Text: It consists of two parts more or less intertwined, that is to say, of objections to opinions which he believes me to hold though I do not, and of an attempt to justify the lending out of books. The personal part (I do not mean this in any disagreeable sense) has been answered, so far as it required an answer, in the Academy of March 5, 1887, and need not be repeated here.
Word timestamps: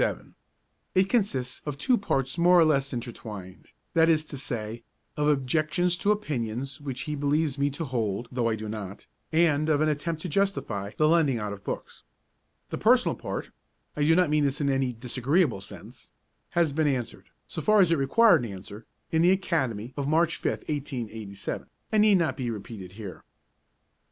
It 0.95 1.09
consists 1.09 1.61
of 1.63 1.77
two 1.77 1.95
parts 1.95 2.39
more 2.39 2.59
or 2.59 2.65
less 2.65 2.91
intertwined, 2.91 3.67
that 3.93 4.09
is 4.09 4.25
to 4.25 4.35
say, 4.35 4.81
of 5.15 5.27
objections 5.27 5.95
to 5.97 6.11
opinions 6.11 6.81
which 6.81 7.01
he 7.01 7.13
believes 7.13 7.59
me 7.59 7.69
to 7.69 7.85
hold 7.85 8.27
though 8.31 8.49
I 8.49 8.55
do 8.55 8.67
not, 8.67 9.05
and 9.31 9.69
of 9.69 9.79
an 9.79 9.89
attempt 9.89 10.23
to 10.23 10.27
justify 10.27 10.93
the 10.97 11.07
lending 11.07 11.37
out 11.37 11.53
of 11.53 11.63
books. 11.63 12.01
The 12.71 12.79
personal 12.79 13.13
part 13.13 13.51
(I 13.95 14.01
do 14.01 14.15
not 14.15 14.31
mean 14.31 14.43
this 14.43 14.59
in 14.59 14.71
any 14.71 14.91
disagreeable 14.91 15.61
sense) 15.61 16.09
has 16.57 16.73
been 16.73 16.87
answered, 16.87 17.29
so 17.47 17.61
far 17.61 17.79
as 17.79 17.91
it 17.91 17.99
required 17.99 18.43
an 18.43 18.51
answer, 18.51 18.87
in 19.11 19.21
the 19.21 19.29
Academy 19.29 19.93
of 19.95 20.07
March 20.07 20.35
5, 20.37 20.51
1887, 20.67 21.67
and 21.91 22.01
need 22.01 22.17
not 22.17 22.35
be 22.35 22.49
repeated 22.49 22.93
here. 22.93 23.23